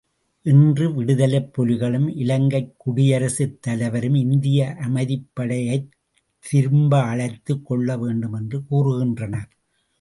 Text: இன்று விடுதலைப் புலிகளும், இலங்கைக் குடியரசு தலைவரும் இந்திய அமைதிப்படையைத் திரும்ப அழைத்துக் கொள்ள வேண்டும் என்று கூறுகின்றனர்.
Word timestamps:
இன்று 0.41 0.93
விடுதலைப் 0.93 1.51
புலிகளும், 1.57 2.07
இலங்கைக் 2.15 2.73
குடியரசு 2.77 3.57
தலைவரும் 3.59 4.15
இந்திய 4.15 4.75
அமைதிப்படையைத் 4.79 5.89
திரும்ப 6.39 7.01
அழைத்துக் 7.03 7.65
கொள்ள 7.65 7.97
வேண்டும் 7.97 8.33
என்று 8.33 8.63
கூறுகின்றனர். 8.71 9.49